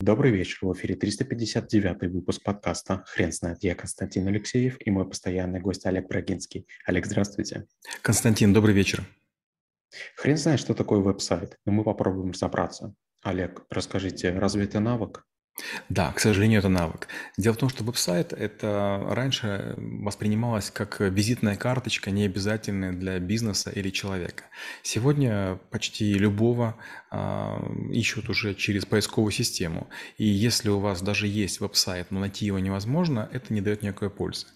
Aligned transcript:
Добрый 0.00 0.30
вечер. 0.30 0.58
В 0.62 0.72
эфире 0.74 0.94
359 0.94 2.12
выпуск 2.12 2.44
подкаста 2.44 3.02
«Хрен 3.08 3.32
знает». 3.32 3.64
Я 3.64 3.74
Константин 3.74 4.28
Алексеев 4.28 4.76
и 4.78 4.90
мой 4.92 5.04
постоянный 5.08 5.58
гость 5.58 5.86
Олег 5.86 6.06
Брагинский. 6.06 6.68
Олег, 6.86 7.04
здравствуйте. 7.04 7.66
Константин, 8.00 8.52
добрый 8.52 8.76
вечер. 8.76 9.02
Хрен 10.14 10.36
знает, 10.36 10.60
что 10.60 10.74
такое 10.74 11.00
веб-сайт, 11.00 11.56
но 11.66 11.72
мы 11.72 11.82
попробуем 11.82 12.30
разобраться. 12.30 12.94
Олег, 13.24 13.64
расскажите, 13.70 14.38
разве 14.38 14.66
это 14.66 14.78
навык? 14.78 15.26
Да, 15.88 16.12
к 16.12 16.20
сожалению, 16.20 16.60
это 16.60 16.68
навык. 16.68 17.08
Дело 17.36 17.54
в 17.54 17.56
том, 17.56 17.68
что 17.68 17.82
веб-сайт 17.84 18.32
это 18.32 19.04
раньше 19.10 19.74
воспринималось 19.76 20.70
как 20.70 21.00
визитная 21.00 21.56
карточка, 21.56 22.10
не 22.10 22.24
обязательная 22.24 22.92
для 22.92 23.18
бизнеса 23.18 23.70
или 23.70 23.90
человека. 23.90 24.44
Сегодня 24.82 25.58
почти 25.70 26.14
любого 26.14 26.76
ищут 27.90 28.28
уже 28.28 28.54
через 28.54 28.84
поисковую 28.84 29.32
систему. 29.32 29.88
И 30.18 30.26
если 30.26 30.68
у 30.68 30.78
вас 30.78 31.00
даже 31.00 31.26
есть 31.26 31.60
веб-сайт, 31.60 32.10
но 32.10 32.20
найти 32.20 32.44
его 32.44 32.58
невозможно, 32.58 33.28
это 33.32 33.54
не 33.54 33.60
дает 33.60 33.82
никакой 33.82 34.10
пользы. 34.10 34.46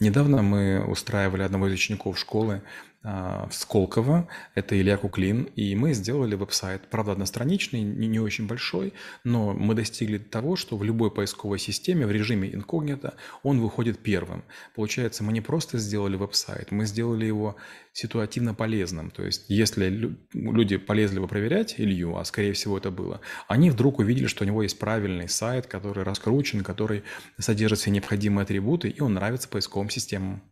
Недавно 0.00 0.42
мы 0.42 0.84
устраивали 0.84 1.42
одного 1.42 1.68
из 1.68 1.74
учеников 1.74 2.18
школы 2.18 2.62
а, 3.02 3.48
в 3.48 3.54
Сколково, 3.54 4.28
это 4.54 4.78
Илья 4.78 4.98
Куклин, 4.98 5.44
и 5.56 5.74
мы 5.74 5.94
сделали 5.94 6.34
веб-сайт, 6.34 6.82
правда, 6.90 7.12
одностраничный, 7.12 7.80
не, 7.80 8.06
не 8.06 8.20
очень 8.20 8.46
большой, 8.46 8.92
но 9.24 9.54
мы 9.54 9.74
достигли 9.74 10.18
того, 10.18 10.54
что 10.54 10.76
в 10.76 10.84
любой 10.84 11.10
поисковой 11.10 11.58
системе 11.58 12.06
в 12.06 12.10
режиме 12.10 12.52
инкогнито 12.52 13.14
он 13.42 13.58
выходит 13.60 14.00
первым. 14.00 14.44
Получается, 14.74 15.24
мы 15.24 15.32
не 15.32 15.40
просто 15.40 15.78
сделали 15.78 16.16
веб-сайт, 16.16 16.72
мы 16.72 16.84
сделали 16.84 17.24
его 17.24 17.56
ситуативно 17.94 18.52
полезным. 18.52 19.10
То 19.10 19.24
есть, 19.24 19.46
если 19.48 20.14
люди 20.34 20.76
полезли 20.76 21.20
бы 21.20 21.26
проверять 21.26 21.78
Илью, 22.00 22.16
а 22.16 22.24
скорее 22.24 22.52
всего 22.52 22.78
это 22.78 22.90
было, 22.90 23.20
они 23.48 23.70
вдруг 23.70 23.98
увидели, 23.98 24.26
что 24.26 24.44
у 24.44 24.46
него 24.46 24.62
есть 24.62 24.78
правильный 24.78 25.28
сайт, 25.28 25.66
который 25.66 26.04
раскручен, 26.04 26.64
который 26.64 27.04
содержит 27.38 27.78
все 27.78 27.90
необходимые 27.90 28.44
атрибуты, 28.44 28.88
и 28.88 29.00
он 29.00 29.14
нравится 29.14 29.48
поисковым 29.48 29.90
системам. 29.90 30.42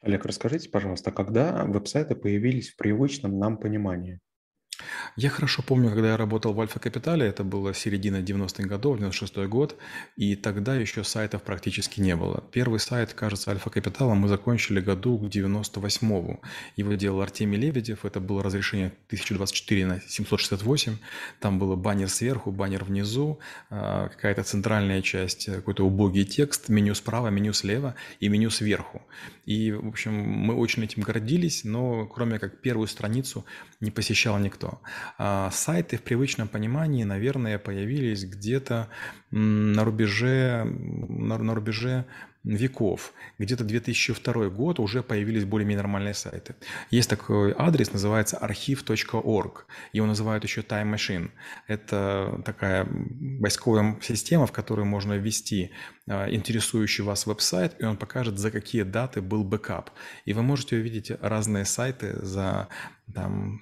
Олег, 0.00 0.24
расскажите, 0.24 0.70
пожалуйста, 0.70 1.12
когда 1.12 1.64
веб-сайты 1.64 2.14
появились 2.14 2.70
в 2.70 2.76
привычном 2.76 3.38
нам 3.38 3.58
понимании? 3.58 4.20
Я 5.16 5.28
хорошо 5.28 5.62
помню, 5.62 5.90
когда 5.90 6.10
я 6.10 6.16
работал 6.16 6.52
в 6.52 6.60
Альфа 6.60 6.78
Капитале, 6.78 7.26
это 7.26 7.42
было 7.42 7.74
середина 7.74 8.18
90-х 8.18 8.62
годов, 8.68 8.98
96 8.98 9.48
год, 9.48 9.76
и 10.16 10.36
тогда 10.36 10.76
еще 10.76 11.02
сайтов 11.02 11.42
практически 11.42 12.00
не 12.00 12.14
было. 12.14 12.44
Первый 12.52 12.78
сайт, 12.78 13.12
кажется, 13.12 13.50
Альфа 13.50 13.70
Капитала 13.70 14.14
мы 14.14 14.28
закончили 14.28 14.80
году 14.80 15.18
к 15.18 15.22
98-му. 15.24 16.40
Его 16.76 16.94
делал 16.94 17.22
Артемий 17.22 17.58
Лебедев, 17.58 18.04
это 18.04 18.20
было 18.20 18.42
разрешение 18.42 18.92
1024 19.08 19.86
на 19.86 20.00
768, 20.00 20.96
там 21.40 21.58
был 21.58 21.76
баннер 21.76 22.08
сверху, 22.08 22.52
баннер 22.52 22.84
внизу, 22.84 23.40
а, 23.68 24.08
какая-то 24.08 24.44
центральная 24.44 25.02
часть, 25.02 25.46
какой-то 25.46 25.84
убогий 25.84 26.24
текст, 26.24 26.68
меню 26.68 26.94
справа, 26.94 27.28
меню 27.28 27.52
слева 27.52 27.94
и 28.20 28.28
меню 28.28 28.50
сверху. 28.50 29.02
И, 29.44 29.72
в 29.72 29.88
общем, 29.88 30.12
мы 30.14 30.54
очень 30.54 30.84
этим 30.84 31.02
гордились, 31.02 31.64
но 31.64 32.06
кроме 32.06 32.38
как 32.38 32.60
первую 32.60 32.86
страницу 32.86 33.44
не 33.80 33.90
посещал 33.90 34.38
никто. 34.38 34.80
А 35.18 35.50
сайты 35.50 35.96
в 35.96 36.02
привычном 36.02 36.48
понимании, 36.48 37.04
наверное, 37.04 37.58
появились 37.58 38.24
где-то 38.24 38.88
на 39.30 39.84
рубеже, 39.84 40.64
на, 40.64 41.38
на 41.38 41.54
рубеже 41.54 42.06
веков. 42.44 43.12
Где-то 43.38 43.64
2002 43.64 44.48
год 44.48 44.80
уже 44.80 45.02
появились 45.02 45.44
более-менее 45.44 45.82
нормальные 45.82 46.14
сайты. 46.14 46.54
Есть 46.90 47.10
такой 47.10 47.54
адрес, 47.56 47.92
называется 47.92 48.38
archive.org. 48.38 49.66
Его 49.92 50.06
называют 50.06 50.44
еще 50.44 50.62
Time 50.62 50.94
Machine. 50.94 51.30
Это 51.66 52.40
такая 52.44 52.86
поисковая 52.90 53.98
система, 54.00 54.46
в 54.46 54.52
которую 54.52 54.86
можно 54.86 55.14
ввести 55.14 55.70
а, 56.08 56.30
интересующий 56.30 57.04
вас 57.04 57.26
веб-сайт, 57.26 57.76
и 57.78 57.84
он 57.84 57.96
покажет, 57.96 58.38
за 58.38 58.50
какие 58.50 58.82
даты 58.82 59.20
был 59.20 59.44
бэкап. 59.44 59.90
И 60.24 60.32
вы 60.32 60.42
можете 60.42 60.76
увидеть 60.76 61.12
разные 61.20 61.66
сайты 61.66 62.16
за 62.24 62.68
там, 63.14 63.60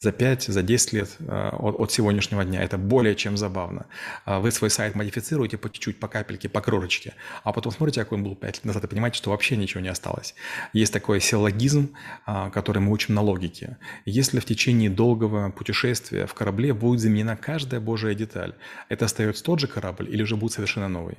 за 0.00 0.12
5, 0.12 0.44
за 0.44 0.62
10 0.62 0.92
лет 0.92 1.16
э, 1.18 1.48
от, 1.52 1.80
от 1.80 1.92
сегодняшнего 1.92 2.44
дня. 2.44 2.62
Это 2.62 2.78
более 2.78 3.16
чем 3.16 3.36
забавно. 3.36 3.86
А 4.24 4.38
вы 4.38 4.52
свой 4.52 4.70
сайт 4.70 4.94
модифицируете 4.94 5.58
по 5.58 5.68
чуть-чуть, 5.70 5.98
по 5.98 6.06
капельке, 6.06 6.48
по 6.48 6.60
крошечке, 6.60 7.14
а 7.42 7.52
потом 7.52 7.72
смотрите, 7.72 8.02
какой 8.02 8.18
он 8.18 8.24
был 8.24 8.36
5 8.36 8.56
лет 8.56 8.64
назад, 8.64 8.84
и 8.84 8.86
понимаете, 8.86 9.18
что 9.18 9.30
вообще 9.30 9.56
ничего 9.56 9.80
не 9.80 9.88
осталось. 9.88 10.34
Есть 10.72 10.92
такой 10.92 11.20
силлогизм, 11.20 11.94
а, 12.26 12.50
который 12.50 12.78
мы 12.78 12.92
учим 12.92 13.14
на 13.14 13.22
логике. 13.22 13.76
Если 14.04 14.38
в 14.38 14.44
течение 14.44 14.88
долгого 14.88 15.50
путешествия 15.50 16.26
в 16.26 16.34
корабле 16.34 16.74
будет 16.74 17.00
заменена 17.00 17.36
каждая 17.36 17.80
божья 17.80 18.14
деталь, 18.14 18.54
это 18.88 19.06
остается 19.06 19.42
тот 19.42 19.58
же 19.58 19.66
корабль 19.66 20.08
или 20.08 20.22
же 20.22 20.36
будет 20.36 20.52
совершенно 20.52 20.88
новый? 20.88 21.18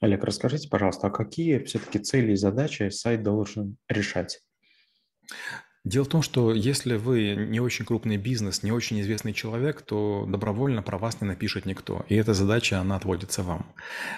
Олег, 0.00 0.22
расскажите, 0.22 0.68
пожалуйста, 0.68 1.06
а 1.06 1.10
какие 1.10 1.60
все-таки 1.64 1.98
цели 1.98 2.32
и 2.32 2.36
задачи 2.36 2.90
сайт 2.90 3.22
должен 3.22 3.78
решать? 3.88 4.40
Дело 5.84 6.04
в 6.04 6.08
том, 6.08 6.22
что 6.22 6.54
если 6.54 6.94
вы 6.94 7.34
не 7.34 7.58
очень 7.58 7.84
крупный 7.84 8.16
бизнес, 8.16 8.62
не 8.62 8.70
очень 8.70 9.00
известный 9.00 9.32
человек, 9.32 9.82
то 9.82 10.24
добровольно 10.28 10.80
про 10.80 10.96
вас 10.96 11.20
не 11.20 11.26
напишет 11.26 11.66
никто. 11.66 12.06
И 12.08 12.14
эта 12.14 12.34
задача, 12.34 12.78
она 12.78 12.94
отводится 12.94 13.42
вам. 13.42 13.66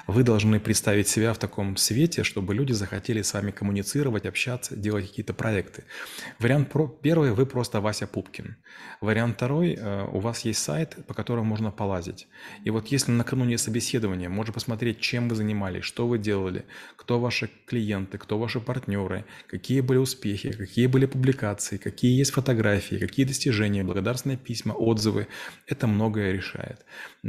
Вы 0.06 0.24
должны 0.24 0.60
представить 0.60 1.08
себя 1.08 1.32
в 1.32 1.38
таком 1.38 1.78
свете, 1.78 2.22
чтобы 2.22 2.54
люди 2.54 2.72
захотели 2.72 3.22
с 3.22 3.32
вами 3.32 3.50
коммуницировать, 3.50 4.26
общаться, 4.26 4.76
делать 4.76 5.08
какие-то 5.08 5.32
проекты. 5.32 5.84
Вариант 6.38 6.70
первый– 7.00 7.32
вы 7.32 7.46
просто 7.46 7.80
Вася 7.80 8.06
Пупкин. 8.06 8.56
Вариант 9.00 9.36
второй 9.36 9.72
э,– 9.72 10.06
у 10.12 10.18
вас 10.18 10.40
есть 10.44 10.62
сайт, 10.62 10.98
по 11.06 11.14
которому 11.14 11.46
можно 11.46 11.70
полазить. 11.70 12.28
И 12.64 12.68
вот 12.68 12.88
если 12.88 13.10
накануне 13.10 13.56
собеседования 13.56 14.28
можно 14.28 14.52
посмотреть, 14.52 15.00
чем 15.00 15.30
вы 15.30 15.34
занимались, 15.34 15.84
что 15.84 16.06
вы 16.06 16.18
делали, 16.18 16.66
кто 16.96 17.18
ваши 17.18 17.50
клиенты, 17.64 18.18
кто 18.18 18.38
ваши 18.38 18.60
партнеры, 18.60 19.24
какие 19.46 19.80
были 19.80 19.96
успехи, 19.96 20.52
какие 20.52 20.88
были 20.88 21.06
публикации, 21.06 21.53
публикации, 21.54 21.76
какие 21.76 22.18
есть 22.18 22.32
фотографии, 22.32 22.96
какие 22.96 23.26
достижения, 23.26 23.84
благодарственные 23.84 24.36
письма, 24.36 24.72
отзывы. 24.72 25.26
Это 25.66 25.86
многое 25.86 26.32
решает. 26.32 26.84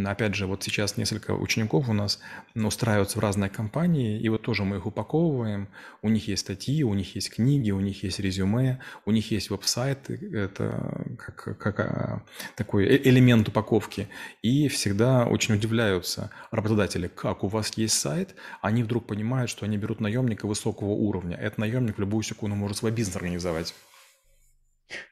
Опять 0.05 0.35
же, 0.35 0.47
вот 0.47 0.63
сейчас 0.63 0.97
несколько 0.97 1.31
учеников 1.31 1.89
у 1.89 1.93
нас 1.93 2.19
устраиваются 2.55 3.19
в 3.19 3.21
разные 3.21 3.49
компании, 3.49 4.19
и 4.19 4.29
вот 4.29 4.41
тоже 4.41 4.63
мы 4.63 4.77
их 4.77 4.85
упаковываем. 4.85 5.67
У 6.01 6.09
них 6.09 6.27
есть 6.27 6.41
статьи, 6.41 6.83
у 6.83 6.93
них 6.93 7.15
есть 7.15 7.35
книги, 7.35 7.71
у 7.71 7.79
них 7.79 8.03
есть 8.03 8.19
резюме, 8.19 8.79
у 9.05 9.11
них 9.11 9.31
есть 9.31 9.49
веб-сайт, 9.49 10.09
это 10.09 11.05
как, 11.17 11.57
как 11.57 11.79
а, 11.79 12.21
такой 12.55 12.85
э, 12.85 13.09
элемент 13.09 13.47
упаковки. 13.47 14.07
И 14.43 14.67
всегда 14.67 15.25
очень 15.25 15.55
удивляются 15.55 16.29
работодатели, 16.51 17.07
как 17.07 17.43
у 17.43 17.47
вас 17.47 17.77
есть 17.77 17.99
сайт, 17.99 18.35
они 18.61 18.83
вдруг 18.83 19.07
понимают, 19.07 19.49
что 19.49 19.65
они 19.65 19.77
берут 19.77 20.01
наемника 20.01 20.47
высокого 20.47 20.89
уровня. 20.89 21.37
Этот 21.37 21.57
наемник 21.59 21.97
в 21.97 21.99
любую 21.99 22.23
секунду 22.23 22.55
может 22.55 22.77
свой 22.77 22.91
бизнес 22.91 23.15
организовать. 23.15 23.73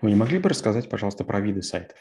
Вы 0.02 0.10
не 0.10 0.16
могли 0.16 0.40
бы 0.40 0.50
рассказать, 0.50 0.90
пожалуйста, 0.90 1.24
про 1.24 1.40
виды 1.40 1.62
сайтов? 1.62 1.98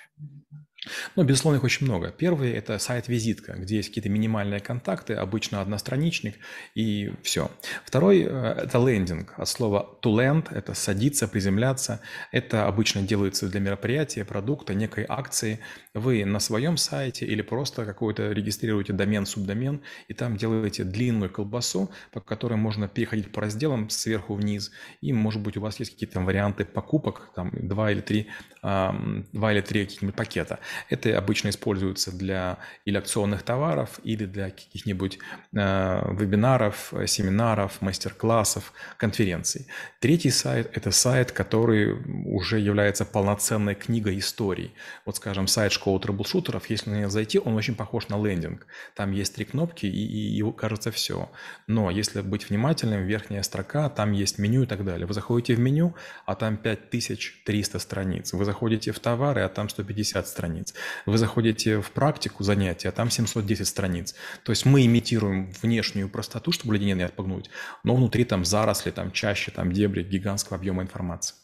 Ну, 1.15 1.23
безусловно, 1.23 1.59
их 1.59 1.65
очень 1.65 1.87
много. 1.87 2.11
Первый– 2.11 2.51
это 2.53 2.77
сайт-визитка, 2.79 3.53
где 3.53 3.77
есть 3.77 3.89
какие-то 3.91 4.09
минимальные 4.09 4.59
контакты, 4.59 5.15
обычно 5.15 5.61
одностраничник, 5.61 6.37
и 6.75 7.13
все. 7.23 7.53
Второй 7.85 8.23
э,– 8.23 8.27
это 8.65 8.79
лендинг. 8.85 9.35
От 9.37 9.49
слова 9.49 9.97
to 10.03 10.13
land– 10.13 10.49
это 10.51 10.75
садиться, 10.75 11.29
приземляться. 11.29 12.01
Это 12.33 12.67
обычно 12.67 13.03
делается 13.03 13.49
для 13.49 13.61
мероприятия, 13.61 14.25
продукта, 14.25 14.75
некой 14.75 15.07
акции. 15.09 15.61
Вы 15.95 16.25
на 16.25 16.41
своем 16.41 16.77
сайте 16.77 17.27
или 17.27 17.43
просто 17.43 17.85
какой-то 17.85 18.33
регистрируете 18.33 18.93
домен, 18.93 19.25
субдомен, 19.25 19.83
и 20.09 20.15
там 20.15 20.37
делаете 20.37 20.83
длинную 20.83 21.31
колбасу, 21.31 21.93
по 22.11 22.21
которой 22.21 22.55
можно 22.55 22.89
переходить 22.89 23.31
по 23.31 23.41
разделам 23.41 23.89
сверху 23.89 24.35
вниз. 24.35 24.73
И, 25.01 25.13
может 25.13 25.43
быть, 25.43 25.57
у 25.57 25.61
вас 25.61 25.79
есть 25.79 25.93
какие-то 25.93 26.21
варианты 26.21 26.65
покупок, 26.65 27.31
там 27.37 27.53
два 27.53 27.93
или 27.93 28.01
три, 28.01 28.27
два 28.63 29.53
или 29.53 29.61
три 29.61 29.85
каких-нибудь 29.85 30.17
пакета– 30.17 30.59
это 30.89 31.17
обычно 31.17 31.49
используется 31.49 32.13
для 32.13 32.59
или 32.85 32.97
акционных 32.97 33.43
товаров, 33.43 34.01
или 34.05 34.25
для 34.25 34.51
каких-нибудь 34.51 35.19
э, 35.53 36.15
вебинаров, 36.15 36.93
семинаров, 37.07 37.81
мастер-классов, 37.81 38.73
конференций. 38.97 39.67
Третий 40.01 40.31
сайт– 40.31 40.71
это 40.75 40.91
сайт, 40.91 41.33
который 41.33 41.97
уже 42.27 42.59
является 42.59 43.05
полноценной 43.05 43.75
книгой 43.75 44.19
историй. 44.19 44.75
Вот, 45.05 45.17
скажем, 45.17 45.47
сайт 45.47 45.73
школы 45.73 46.01
трэблшутеров, 46.01 46.71
если 46.71 46.91
на 46.91 46.97
него 47.01 47.11
зайти, 47.11 47.39
он 47.39 47.55
очень 47.55 47.75
похож 47.75 48.09
на 48.09 48.23
лендинг. 48.23 48.67
Там 48.95 49.13
есть 49.13 49.35
три 49.35 49.45
кнопки, 49.45 49.87
и, 49.87 49.91
и, 49.91 50.39
и 50.39 50.53
кажется 50.53 50.91
все. 50.91 51.31
Но 51.67 51.91
если 51.91 52.21
быть 52.21 52.49
внимательным, 52.51 53.07
верхняя 53.07 53.43
строка, 53.43 53.89
там 53.89 54.13
есть 54.13 54.39
меню 54.39 54.63
и 54.63 54.67
так 54.67 54.85
далее. 54.85 55.07
Вы 55.07 55.15
заходите 55.15 55.55
в 55.55 55.59
меню, 55.59 55.95
а 56.27 56.35
там 56.35 56.57
5300 56.57 57.79
страниц. 57.79 58.33
Вы 58.33 58.45
заходите 58.45 58.93
в 58.93 58.99
товары, 59.01 59.43
а 59.43 59.49
там 59.49 59.69
150 59.69 60.27
страниц 60.27 60.62
страниц. 60.63 60.75
Вы 61.07 61.19
заходите 61.19 61.81
в 61.81 61.91
практику 61.91 62.45
занятия, 62.45 62.89
а 62.89 62.93
там 62.93 63.11
710 63.11 63.67
страниц. 63.67 64.15
То 64.45 64.53
есть 64.53 64.67
мы 64.67 64.87
имитируем 64.87 65.51
внешнюю 65.63 66.09
простоту, 66.09 66.53
чтобы 66.53 66.75
людей 66.75 66.93
не 66.93 67.03
отпугнуть, 67.03 67.51
но 67.85 67.95
внутри 67.95 68.25
там 68.25 68.45
заросли, 68.45 68.91
там 68.91 69.13
чаще, 69.13 69.51
там 69.51 69.73
дебри 69.73 70.03
гигантского 70.03 70.59
объема 70.59 70.83
информации. 70.83 71.37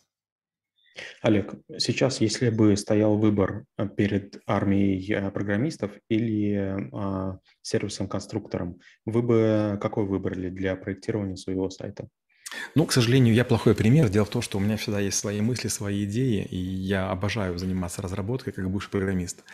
Олег, 1.22 1.54
сейчас, 1.78 2.20
если 2.20 2.50
бы 2.50 2.76
стоял 2.76 3.16
выбор 3.16 3.64
э, 3.76 3.88
перед 3.88 4.40
армией 4.46 5.12
э, 5.12 5.30
программистов 5.30 5.92
или 6.08 6.76
а, 6.92 7.38
сервисом-конструктором, 7.62 8.80
вы 9.06 9.22
бы 9.22 9.78
какой 9.80 10.06
выбрали 10.06 10.50
для 10.50 10.74
проектирования 10.74 11.36
своего 11.36 11.70
сайта? 11.70 12.08
Ну, 12.74 12.86
к 12.86 12.92
сожалению, 12.92 13.34
я 13.34 13.44
плохой 13.44 13.74
пример. 13.74 14.08
Дело 14.08 14.24
в 14.24 14.30
том, 14.30 14.40
что 14.40 14.58
у 14.58 14.60
меня 14.60 14.76
всегда 14.76 15.00
есть 15.00 15.18
свои 15.18 15.40
мысли, 15.40 15.68
свои 15.68 16.04
идеи, 16.04 16.44
и 16.44 16.56
я 16.56 17.10
обожаю 17.10 17.58
заниматься 17.58 18.02
разработкой, 18.02 18.52
как 18.52 18.70
бывший 18.70 18.90
программист. 18.90 19.44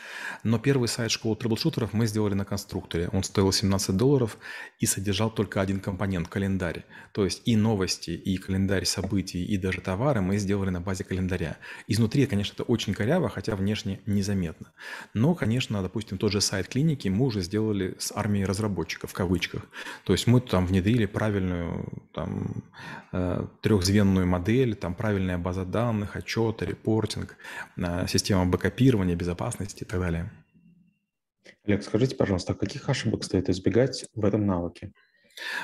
Но 0.43 0.59
первый 0.59 0.89
сайт 0.89 1.11
школы 1.11 1.37
трэблшутеров 1.37 1.93
мы 1.93 2.07
сделали 2.07 2.35
на 2.35 2.45
конструкторе. 2.45 3.09
Он 3.13 3.25
стоил 3.25 3.51
17 3.51 3.97
долларов 3.97 4.39
и 4.79 4.87
содержал 4.87 5.31
только 5.31 5.61
один 5.61 5.81
компонент– 5.81 6.29
календарь. 6.35 6.85
То 7.13 7.25
есть 7.25 7.43
и 7.45 7.57
новости, 7.57 8.11
и 8.11 8.37
календарь 8.37 8.85
событий, 8.85 9.45
и 9.45 9.57
даже 9.57 9.81
товары 9.81 10.21
мы 10.21 10.39
сделали 10.39 10.71
на 10.71 10.81
базе 10.81 11.05
календаря. 11.05 11.57
Изнутри, 11.89 12.27
конечно, 12.27 12.55
это 12.55 12.63
очень 12.65 12.95
коряво, 12.95 13.29
хотя 13.29 13.57
внешне 13.57 14.01
незаметно. 14.07 14.73
Но, 15.15 15.35
конечно, 15.35 15.83
допустим, 15.83 16.19
тот 16.19 16.33
же 16.33 16.41
сайт 16.41 16.69
клиники 16.69 17.09
мы 17.09 17.27
уже 17.27 17.41
сделали 17.41 17.97
с 17.99 18.13
армией 18.15 18.45
разработчиков, 18.45 19.11
в 19.11 19.15
кавычках. 19.15 19.63
То 20.05 20.13
есть 20.13 20.27
мы 20.27 20.41
там 20.41 20.67
внедрили 20.67 21.07
правильную 21.07 22.04
там, 22.15 22.63
Э, 23.17 23.47
трехзвенную 23.63 24.27
модель, 24.27 24.75
там 24.75 24.97
правильная 24.97 25.39
база 25.39 25.65
данных, 25.65 26.17
отчеты, 26.17 26.67
репортинг, 26.67 27.37
э, 27.77 28.09
система 28.09 28.45
бэкопирования, 28.45 29.15
безопасности 29.15 29.85
и 29.85 29.87
так 29.87 30.01
далее. 30.01 30.33
Олег, 31.65 31.85
скажите, 31.85 32.17
пожалуйста, 32.17 32.55
а 32.55 32.57
каких 32.57 32.89
ошибок 32.89 33.23
стоит 33.23 33.49
избегать 33.49 34.07
в 34.17 34.25
этом 34.25 34.47
навыке? 34.47 34.93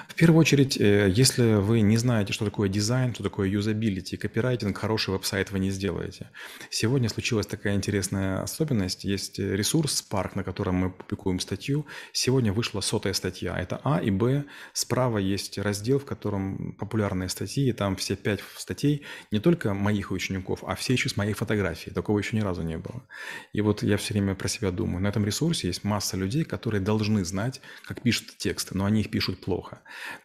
В 0.08 0.14
первую 0.16 0.40
очередь, 0.40 0.80
э, 0.80 1.08
если 1.08 1.54
вы 1.54 1.80
не 1.82 1.96
знаете, 1.96 2.32
что 2.32 2.44
такое 2.44 2.68
дизайн, 2.68 3.14
что 3.14 3.22
такое 3.22 3.48
юзабилити, 3.48 4.16
копирайтинг, 4.16 4.76
хороший 4.76 5.10
веб-сайт 5.10 5.52
вы 5.52 5.60
не 5.60 5.70
сделаете. 5.70 6.30
Сегодня 6.70 7.08
случилась 7.08 7.46
такая 7.46 7.76
интересная 7.76 8.42
особенность. 8.42 9.04
Есть 9.04 9.38
ресурс 9.38 10.04
Spark, 10.04 10.32
на 10.34 10.42
котором 10.42 10.74
мы 10.74 10.90
публикуем 10.90 11.38
статью. 11.38 11.86
Сегодня 12.12 12.52
вышла 12.52 12.80
сотая 12.80 13.12
статья. 13.12 13.56
Это 13.56 13.80
А 13.84 14.00
и 14.00 14.10
Б. 14.10 14.44
Справа 14.72 15.18
есть 15.18 15.56
раздел, 15.58 16.00
в 16.00 16.04
котором 16.04 16.72
популярные 16.72 17.28
статьи. 17.28 17.72
Там 17.72 17.94
все 17.94 18.16
пять 18.16 18.40
статей 18.56 19.04
не 19.30 19.38
только 19.38 19.72
моих 19.72 20.10
учеников, 20.10 20.64
а 20.66 20.74
все 20.74 20.94
еще 20.94 21.08
с 21.08 21.16
моей 21.16 21.34
фотографией. 21.34 21.94
Такого 21.94 22.18
еще 22.18 22.36
ни 22.36 22.40
разу 22.40 22.62
не 22.62 22.78
было. 22.78 23.06
И 23.52 23.60
вот 23.60 23.84
я 23.84 23.96
все 23.96 24.14
время 24.14 24.34
про 24.34 24.48
себя 24.48 24.72
думаю. 24.72 25.00
На 25.00 25.08
этом 25.08 25.24
ресурсе 25.24 25.68
есть 25.68 25.84
масса 25.84 26.16
людей, 26.16 26.42
которые 26.42 26.80
должны 26.80 27.24
знать, 27.24 27.60
как 27.86 28.02
пишут 28.02 28.36
тексты, 28.36 28.76
но 28.76 28.84
они 28.84 29.02
их 29.02 29.10
пишут 29.10 29.40
плохо 29.40 29.59
плохо. 29.60 29.82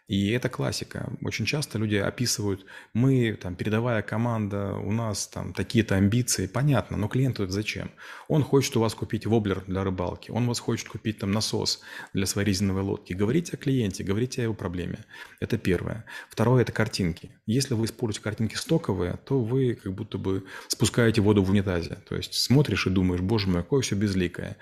И 0.08 0.32
это 0.32 0.50
классика. 0.50 1.10
Очень 1.22 1.46
часто 1.46 1.80
люди 1.80 1.96
описывают, 1.96 2.66
мы, 2.94 3.38
там, 3.42 3.56
передовая 3.56 4.02
команда, 4.02 4.74
у 4.76 4.92
нас 4.92 5.28
там 5.28 5.54
такие-то 5.54 5.96
амбиции. 5.96 6.48
Понятно, 6.48 6.98
но 6.98 7.08
клиенту 7.08 7.44
это 7.44 7.52
зачем? 7.52 7.90
Он 8.28 8.44
хочет 8.44 8.78
у 8.78 8.80
вас 8.80 8.94
купить 8.94 9.26
воблер 9.26 9.64
для 9.68 9.84
рыбалки, 9.84 10.32
он 10.32 10.48
вас 10.48 10.60
хочет 10.60 10.88
купить 10.88 11.20
там 11.20 11.32
насос 11.32 11.82
для 12.14 12.26
своей 12.26 12.48
резиновой 12.48 12.84
лодки. 12.84 13.14
Говорите 13.14 13.54
о 13.54 13.58
клиенте, 13.58 14.04
говорите 14.04 14.42
о 14.42 14.44
его 14.44 14.54
проблеме. 14.54 15.00
Это 15.40 15.58
первое. 15.58 16.06
Второе– 16.30 16.62
это 16.64 16.72
картинки. 16.72 17.32
Если 17.48 17.74
вы 17.74 17.86
используете 17.86 18.24
картинки 18.24 18.56
стоковые, 18.56 19.18
то 19.26 19.42
вы 19.42 19.76
как 19.76 19.94
будто 19.94 20.18
бы 20.18 20.44
спускаете 20.68 21.22
воду 21.22 21.44
в 21.44 21.50
унитазе. 21.50 21.98
То 22.08 22.16
есть 22.16 22.34
смотришь 22.34 22.88
и 22.88 22.90
думаешь, 22.90 23.22
боже 23.22 23.48
мой, 23.48 23.64
какое 23.64 23.82
все 23.82 23.96
безликое. 23.96 24.58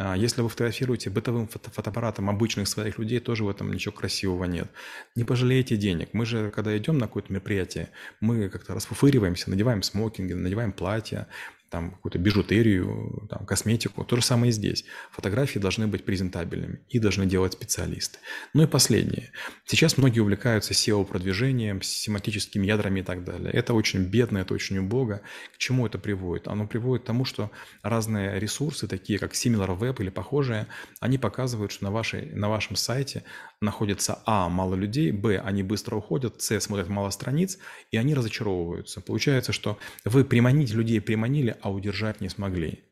А 0.00 0.16
если 0.16 0.42
вы 0.42 0.48
фотографируете 0.48 1.10
бытовым 1.10 1.48
фото 1.48 1.70
фотоаппаратом 1.70 2.30
обычных 2.30 2.68
своих 2.68 2.98
людей, 2.98 3.18
тоже 3.20 3.44
в 3.44 3.48
этом 3.48 3.72
ничего 3.72 3.92
красивого 3.92 4.17
нет. 4.44 4.68
Не 5.14 5.24
пожалеете 5.24 5.76
денег. 5.76 6.10
Мы 6.12 6.26
же, 6.26 6.50
когда 6.50 6.76
идем 6.76 6.98
на 6.98 7.06
какое-то 7.06 7.32
мероприятие, 7.32 7.90
мы 8.20 8.48
как-то 8.48 8.74
расфуфыриваемся, 8.74 9.50
надеваем 9.50 9.82
смокинги, 9.82 10.32
надеваем 10.32 10.72
платья, 10.72 11.28
там 11.70 11.90
какую-то 11.90 12.18
бижутерию, 12.18 13.26
там, 13.28 13.44
косметику. 13.46 14.04
То 14.04 14.16
же 14.16 14.22
самое 14.22 14.50
и 14.50 14.52
здесь. 14.52 14.84
Фотографии 15.12 15.58
должны 15.58 15.86
быть 15.86 16.04
презентабельными 16.04 16.80
и 16.88 16.98
должны 16.98 17.26
делать 17.26 17.52
специалисты. 17.52 18.18
Ну 18.54 18.62
и 18.62 18.66
последнее. 18.66 19.30
Сейчас 19.66 19.98
многие 19.98 20.20
увлекаются 20.20 20.72
SEO-продвижением, 20.72 21.82
семантическими 21.82 22.66
ядрами 22.66 23.00
и 23.00 23.02
так 23.02 23.24
далее. 23.24 23.52
Это 23.52 23.74
очень 23.74 24.04
бедно, 24.04 24.38
это 24.38 24.54
очень 24.54 24.78
убого. 24.78 25.20
К 25.54 25.58
чему 25.58 25.86
это 25.86 25.98
приводит? 25.98 26.48
Оно 26.48 26.66
приводит 26.66 27.04
к 27.04 27.06
тому, 27.06 27.24
что 27.24 27.50
разные 27.82 28.40
ресурсы, 28.40 28.88
такие 28.88 29.18
как 29.18 29.34
SimilarWeb 29.34 30.00
или 30.00 30.10
похожие, 30.10 30.66
они 31.00 31.18
показывают, 31.18 31.72
что 31.72 31.84
на, 31.84 31.90
вашей, 31.90 32.26
на 32.32 32.48
вашем 32.48 32.76
сайте 32.76 33.24
находится 33.60 34.20
А, 34.24 34.48
мало 34.48 34.74
людей, 34.74 35.10
Б, 35.12 35.38
они 35.38 35.62
быстро 35.62 35.96
уходят, 35.96 36.40
С, 36.40 36.58
смотрят 36.60 36.88
мало 36.88 37.10
страниц, 37.10 37.58
и 37.90 37.96
они 37.96 38.14
разочаровываются. 38.14 39.00
Получается, 39.00 39.52
что 39.52 39.78
вы 40.04 40.24
приманить 40.24 40.72
людей 40.72 41.00
приманили, 41.00 41.56
а 41.62 41.70
удержать 41.70 42.20
не 42.20 42.28
смогли. 42.28 42.84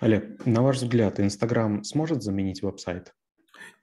Олег, 0.00 0.46
на 0.46 0.62
ваш 0.62 0.78
взгляд, 0.78 1.20
Инстаграм 1.20 1.84
сможет 1.84 2.22
заменить 2.22 2.62
веб-сайт? 2.62 3.12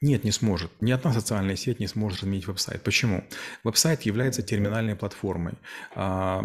Нет, 0.04 0.24
не 0.24 0.32
сможет. 0.32 0.72
Ни 0.82 0.92
одна 0.92 1.14
социальная 1.14 1.56
сеть 1.56 1.80
не 1.80 1.88
сможет 1.88 2.22
заменить 2.22 2.48
веб-сайт. 2.48 2.82
Почему? 2.82 3.24
Веб-сайт 3.64 4.02
является 4.02 4.42
терминальной 4.42 4.96
платформой. 4.96 5.54
А, 5.94 6.42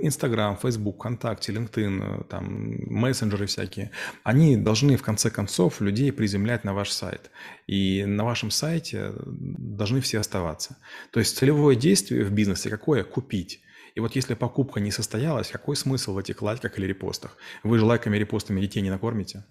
Инстаграм, 0.00 0.56
Фейсбук, 0.56 0.96
ВКонтакте, 0.96 1.52
LinkedIn, 1.52 2.26
там, 2.28 2.76
мессенджеры 2.86 3.46
всякие, 3.46 3.90
они 4.24 4.56
должны 4.56 4.96
в 4.96 5.02
конце 5.02 5.30
концов 5.30 5.82
людей 5.82 6.10
приземлять 6.10 6.64
на 6.64 6.72
ваш 6.72 6.90
сайт. 6.90 7.30
И 7.66 8.04
на 8.06 8.24
вашем 8.24 8.50
сайте 8.50 9.12
должны 9.26 10.00
все 10.00 10.20
оставаться. 10.20 10.78
То 11.10 11.20
есть 11.20 11.36
целевое 11.36 11.76
действие 11.76 12.24
в 12.24 12.32
бизнесе 12.32 12.70
какое? 12.70 13.04
Купить. 13.04 13.60
И 13.96 14.00
вот 14.00 14.14
если 14.14 14.34
покупка 14.34 14.78
не 14.78 14.90
состоялась, 14.90 15.50
какой 15.50 15.74
смысл 15.74 16.12
в 16.12 16.18
этих 16.18 16.42
лайках 16.42 16.78
или 16.78 16.86
репостах? 16.86 17.38
Вы 17.62 17.78
же 17.78 17.86
лайками, 17.86 18.18
репостами 18.18 18.60
детей 18.60 18.82
не 18.82 18.90
накормите? 18.90 19.46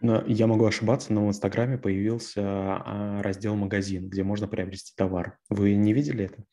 Но 0.00 0.24
я 0.26 0.46
могу 0.46 0.64
ошибаться, 0.64 1.12
но 1.12 1.26
в 1.26 1.28
Инстаграме 1.28 1.78
появился 1.78 2.42
а, 2.44 3.20
раздел 3.22 3.56
«Магазин», 3.56 4.08
где 4.08 4.22
можно 4.22 4.46
приобрести 4.46 4.92
товар. 4.96 5.38
Вы 5.48 5.74
не 5.74 5.92
видели 5.92 6.26
это? 6.26 6.44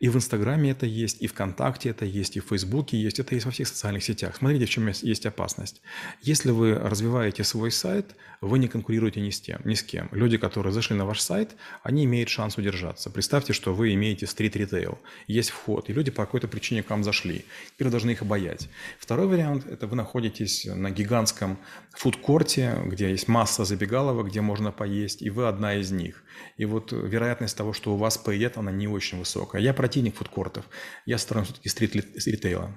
И 0.00 0.08
в 0.08 0.16
Инстаграме 0.16 0.70
это 0.70 0.86
есть, 0.86 1.22
и 1.22 1.26
ВКонтакте 1.26 1.90
это 1.90 2.04
есть, 2.04 2.36
и 2.36 2.40
в 2.40 2.44
Фейсбуке 2.44 2.96
есть, 2.96 3.18
это 3.18 3.34
есть 3.34 3.46
во 3.46 3.52
всех 3.52 3.68
социальных 3.68 4.04
сетях. 4.04 4.36
Смотрите, 4.36 4.66
в 4.66 4.70
чем 4.70 4.88
есть 4.88 5.26
опасность. 5.26 5.82
Если 6.22 6.50
вы 6.50 6.74
развиваете 6.74 7.44
свой 7.44 7.70
сайт, 7.70 8.14
вы 8.40 8.58
не 8.58 8.68
конкурируете 8.68 9.20
ни 9.20 9.30
с, 9.30 9.40
тем, 9.40 9.60
ни 9.64 9.74
с 9.74 9.82
кем. 9.82 10.08
Люди, 10.12 10.36
которые 10.36 10.72
зашли 10.72 10.96
на 10.96 11.04
ваш 11.04 11.20
сайт, 11.20 11.56
они 11.82 12.04
имеют 12.04 12.28
шанс 12.28 12.56
удержаться. 12.56 13.10
Представьте, 13.10 13.52
что 13.52 13.74
вы 13.74 13.94
имеете 13.94 14.26
стрит-ритейл, 14.26 14.98
есть 15.26 15.50
вход, 15.50 15.90
и 15.90 15.92
люди 15.92 16.10
по 16.10 16.24
какой-то 16.24 16.46
причине 16.46 16.82
к 16.82 16.90
вам 16.90 17.02
зашли. 17.02 17.44
Теперь 17.74 17.88
вы 17.88 17.90
должны 17.90 18.10
их 18.12 18.22
обаять. 18.22 18.68
Второй 18.98 19.26
вариант– 19.26 19.66
это 19.68 19.86
вы 19.86 19.96
находитесь 19.96 20.66
на 20.66 20.90
гигантском 20.90 21.58
фудкорте, 21.90 22.76
где 22.86 23.10
есть 23.10 23.26
масса 23.26 23.64
забегаловок, 23.64 24.28
где 24.28 24.40
можно 24.40 24.70
поесть, 24.70 25.22
и 25.22 25.30
вы 25.30 25.48
одна 25.48 25.74
из 25.74 25.90
них. 25.90 26.22
И 26.56 26.64
вот 26.64 26.92
вероятность 26.92 27.56
того, 27.56 27.72
что 27.72 27.94
у 27.94 27.96
вас 27.96 28.18
поедят, 28.18 28.56
она 28.56 28.70
не 28.70 28.86
очень 28.86 29.18
высокая. 29.18 29.60
Я 29.60 29.74
противник 29.78 30.16
фудкортов. 30.16 30.64
Я 31.06 31.18
сторонник 31.18 31.50
все-таки 31.50 31.68
стрит-ритейла. 31.68 32.76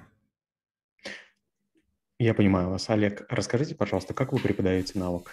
Я 2.20 2.32
понимаю 2.32 2.70
вас. 2.70 2.88
Олег, 2.88 3.26
расскажите, 3.28 3.74
пожалуйста, 3.74 4.14
как 4.14 4.32
вы 4.32 4.38
преподаете 4.38 5.00
навык? 5.00 5.32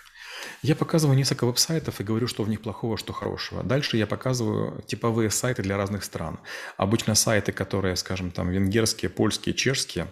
Я 0.63 0.75
показываю 0.75 1.15
несколько 1.15 1.45
веб-сайтов 1.45 2.01
и 2.01 2.03
говорю, 2.03 2.25
что 2.25 2.43
в 2.43 2.49
них 2.49 2.61
плохого, 2.63 2.97
что 2.97 3.13
хорошего. 3.13 3.61
Дальше 3.61 3.97
я 3.97 4.07
показываю 4.07 4.81
типовые 4.81 5.29
сайты 5.29 5.61
для 5.61 5.77
разных 5.77 6.03
стран. 6.03 6.39
Обычно 6.75 7.13
сайты, 7.13 7.51
которые, 7.51 7.95
скажем, 7.95 8.31
там 8.31 8.49
венгерские, 8.49 9.11
польские, 9.11 9.53
чешские, 9.53 10.07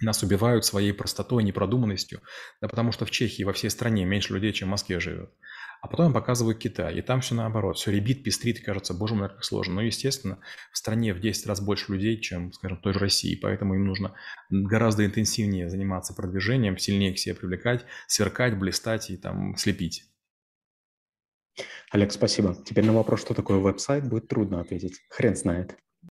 нас 0.00 0.22
убивают 0.22 0.64
своей 0.64 0.92
простотой, 0.92 1.42
непродуманностью, 1.44 2.22
да 2.62 2.68
потому 2.68 2.92
что 2.92 3.04
в 3.04 3.10
Чехии 3.10 3.42
во 3.44 3.52
всей 3.52 3.68
стране 3.68 4.06
меньше 4.06 4.32
людей, 4.32 4.52
чем 4.52 4.68
в 4.68 4.70
Москве 4.70 5.00
живет. 5.00 5.30
А 5.82 5.88
потом 5.88 6.06
я 6.06 6.14
показываю 6.14 6.56
Китай, 6.56 6.96
и 6.96 7.02
там 7.02 7.20
все 7.22 7.34
наоборот. 7.34 7.76
Все 7.76 7.90
ребит, 7.90 8.22
пестрит, 8.22 8.64
кажется, 8.64 8.94
боже 8.94 9.16
мой, 9.16 9.28
как 9.28 9.42
сложно. 9.42 9.74
Но, 9.74 9.82
естественно, 9.82 10.38
в 10.72 10.78
стране 10.78 11.12
в 11.12 11.20
10 11.20 11.44
раз 11.48 11.60
больше 11.60 11.90
людей, 11.90 12.20
чем, 12.20 12.52
скажем, 12.52 12.80
той 12.80 12.92
же 12.92 13.00
России. 13.00 13.34
Поэтому 13.34 13.74
им 13.74 13.84
нужно 13.86 14.14
гораздо 14.48 15.04
интенсивнее 15.04 15.68
заниматься 15.68 16.14
продвижением, 16.14 16.78
сильнее 16.78 17.12
к 17.12 17.18
себе 17.18 17.34
привлекать, 17.34 17.84
сверкать, 18.06 18.56
блистать 18.56 19.10
и 19.10 19.16
там 19.16 19.56
слепить. 19.56 20.04
Олег, 21.90 22.12
спасибо. 22.12 22.56
Теперь 22.64 22.84
на 22.84 22.92
вопрос, 22.92 23.20
что 23.20 23.34
такое 23.34 23.58
веб-сайт, 23.58 24.08
будет 24.08 24.28
трудно 24.28 24.60
ответить. 24.60 25.00
Хрен 25.10 25.34
знает. 25.34 25.76